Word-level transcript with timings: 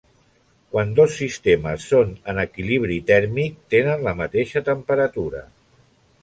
Quan 0.75 0.93
dos 0.99 1.11
sistemes 1.17 1.85
són 1.91 2.15
en 2.33 2.39
equilibri 2.45 2.97
tèrmic 3.11 3.61
tenen 3.75 4.03
la 4.09 4.15
mateixa 4.23 4.65
temperatura. 4.73 5.45